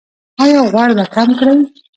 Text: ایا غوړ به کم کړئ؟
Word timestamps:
ایا 0.43 0.61
غوړ 0.71 0.89
به 0.97 1.05
کم 1.15 1.29
کړئ؟ 1.39 1.59